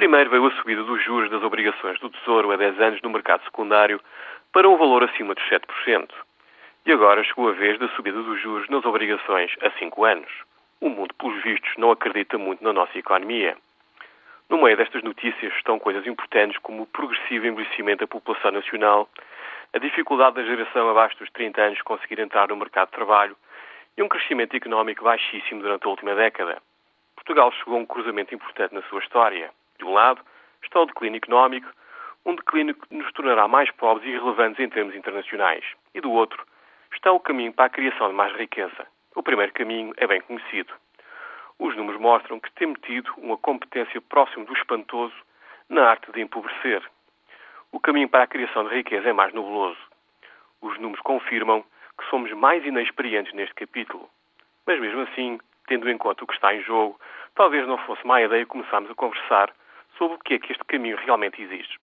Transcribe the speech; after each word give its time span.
Primeiro 0.00 0.30
veio 0.30 0.46
a 0.46 0.50
subida 0.52 0.82
dos 0.82 1.04
juros 1.04 1.30
das 1.30 1.42
obrigações 1.42 2.00
do 2.00 2.08
Tesouro 2.08 2.50
a 2.50 2.56
10 2.56 2.80
anos 2.80 3.02
no 3.02 3.10
mercado 3.10 3.44
secundário 3.44 4.00
para 4.50 4.66
um 4.66 4.78
valor 4.78 5.04
acima 5.04 5.34
dos 5.34 5.44
7%. 5.44 6.08
E 6.86 6.90
agora 6.90 7.22
chegou 7.22 7.50
a 7.50 7.52
vez 7.52 7.78
da 7.78 7.86
subida 7.90 8.22
dos 8.22 8.40
juros 8.40 8.66
nas 8.70 8.82
obrigações 8.86 9.54
a 9.60 9.70
5 9.72 10.02
anos. 10.06 10.30
O 10.80 10.88
mundo, 10.88 11.14
pelos 11.16 11.42
vistos, 11.42 11.70
não 11.76 11.90
acredita 11.90 12.38
muito 12.38 12.64
na 12.64 12.72
nossa 12.72 12.98
economia. 12.98 13.58
No 14.48 14.62
meio 14.62 14.74
destas 14.74 15.02
notícias 15.02 15.52
estão 15.52 15.78
coisas 15.78 16.06
importantes 16.06 16.58
como 16.62 16.84
o 16.84 16.86
progressivo 16.86 17.46
envelhecimento 17.46 18.00
da 18.00 18.06
população 18.06 18.52
nacional, 18.52 19.06
a 19.74 19.78
dificuldade 19.78 20.36
da 20.36 20.44
geração 20.44 20.88
abaixo 20.88 21.18
dos 21.18 21.30
30 21.32 21.60
anos 21.60 21.82
conseguir 21.82 22.20
entrar 22.20 22.48
no 22.48 22.56
mercado 22.56 22.88
de 22.88 22.94
trabalho 22.94 23.36
e 23.98 24.02
um 24.02 24.08
crescimento 24.08 24.56
económico 24.56 25.04
baixíssimo 25.04 25.60
durante 25.60 25.84
a 25.84 25.90
última 25.90 26.14
década. 26.14 26.56
Portugal 27.16 27.52
chegou 27.52 27.74
a 27.74 27.80
um 27.80 27.84
cruzamento 27.84 28.34
importante 28.34 28.74
na 28.74 28.80
sua 28.84 29.00
história. 29.00 29.50
De 29.80 29.86
um 29.86 29.94
lado, 29.94 30.20
está 30.62 30.78
o 30.78 30.84
declínio 30.84 31.16
económico, 31.16 31.66
um 32.26 32.34
declínio 32.34 32.74
que 32.74 32.94
nos 32.94 33.10
tornará 33.12 33.48
mais 33.48 33.70
pobres 33.70 34.06
e 34.06 34.10
irrelevantes 34.10 34.60
em 34.60 34.68
termos 34.68 34.94
internacionais. 34.94 35.64
E 35.94 36.02
do 36.02 36.12
outro, 36.12 36.44
está 36.92 37.10
o 37.10 37.18
caminho 37.18 37.50
para 37.50 37.64
a 37.64 37.70
criação 37.70 38.08
de 38.08 38.14
mais 38.14 38.36
riqueza. 38.36 38.86
O 39.16 39.22
primeiro 39.22 39.52
caminho 39.54 39.94
é 39.96 40.06
bem 40.06 40.20
conhecido. 40.20 40.70
Os 41.58 41.74
números 41.76 41.98
mostram 41.98 42.38
que 42.38 42.52
temos 42.52 42.78
tido 42.82 43.10
uma 43.16 43.38
competência 43.38 44.02
próxima 44.02 44.44
do 44.44 44.52
espantoso 44.52 45.14
na 45.66 45.88
arte 45.88 46.12
de 46.12 46.20
empobrecer. 46.20 46.82
O 47.72 47.80
caminho 47.80 48.08
para 48.10 48.24
a 48.24 48.26
criação 48.26 48.68
de 48.68 48.74
riqueza 48.74 49.08
é 49.08 49.14
mais 49.14 49.32
nebuloso. 49.32 49.80
Os 50.60 50.78
números 50.78 51.00
confirmam 51.02 51.64
que 51.98 52.04
somos 52.10 52.30
mais 52.32 52.62
inexperientes 52.66 53.32
neste 53.32 53.54
capítulo. 53.54 54.10
Mas 54.66 54.78
mesmo 54.78 55.00
assim, 55.00 55.40
tendo 55.66 55.88
em 55.88 55.96
conta 55.96 56.22
o 56.22 56.26
que 56.26 56.34
está 56.34 56.54
em 56.54 56.62
jogo, 56.62 57.00
talvez 57.34 57.66
não 57.66 57.78
fosse 57.78 58.06
má 58.06 58.20
ideia 58.20 58.44
começarmos 58.44 58.90
a 58.90 58.94
conversar 58.94 59.50
sobre 60.00 60.16
o 60.16 60.18
que 60.18 60.34
é 60.34 60.38
que 60.38 60.52
este 60.52 60.64
caminho 60.64 60.96
realmente 60.96 61.42
exige. 61.42 61.78